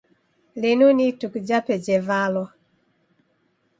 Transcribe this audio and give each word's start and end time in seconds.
Linu 0.61 0.87
ni 0.93 1.03
ituku 1.11 1.37
japo 1.47 1.73
jevalwa. 1.85 2.47